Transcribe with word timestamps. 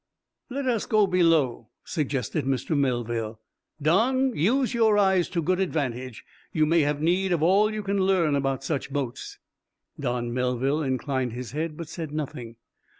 "Let 0.49 0.65
us 0.65 0.87
go 0.87 1.05
below," 1.05 1.67
suggested 1.83 2.43
Mr. 2.45 2.75
Melville. 2.75 3.39
"Don, 3.79 4.35
use 4.35 4.73
your 4.73 4.97
eyes 4.97 5.29
to 5.29 5.43
good 5.43 5.59
advantage. 5.59 6.25
You 6.51 6.65
may 6.65 6.79
have 6.81 7.03
need 7.03 7.31
of 7.31 7.43
all 7.43 7.71
you 7.71 7.83
can 7.83 7.99
learn 7.99 8.35
about 8.35 8.63
such 8.63 8.91
boats." 8.91 9.37
Don 9.99 10.33
Melville 10.33 10.81
inclined 10.81 11.33
his 11.33 11.51
head, 11.51 11.77
but 11.77 11.87
said 11.87 12.11
nothing. 12.11 12.55